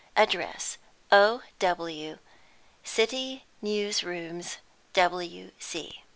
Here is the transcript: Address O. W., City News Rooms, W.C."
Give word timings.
Address 0.15 0.79
O. 1.11 1.43
W., 1.59 2.17
City 2.83 3.45
News 3.61 4.03
Rooms, 4.03 4.57
W.C." 4.93 6.01